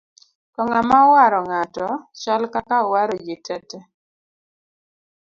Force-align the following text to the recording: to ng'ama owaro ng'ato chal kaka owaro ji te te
to 0.53 0.61
ng'ama 0.67 0.97
owaro 1.09 1.39
ng'ato 1.49 1.87
chal 2.21 2.41
kaka 2.53 2.75
owaro 2.87 3.15
ji 3.25 3.35
te 3.45 3.55
te 3.69 3.79